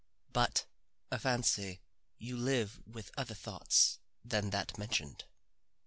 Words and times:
But 0.33 0.65
I 1.11 1.19
fancy 1.19 1.79
you 2.17 2.35
live 2.35 2.81
with 2.87 3.11
other 3.17 3.35
thoughts 3.35 3.99
than 4.25 4.49
that 4.49 4.75
mentioned." 4.79 5.25